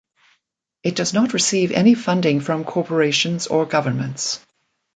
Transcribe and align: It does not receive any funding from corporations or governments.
It 0.81 0.95
does 0.95 1.13
not 1.13 1.31
receive 1.33 1.69
any 1.71 1.93
funding 1.93 2.41
from 2.41 2.63
corporations 2.63 3.45
or 3.45 3.67
governments. 3.67 4.39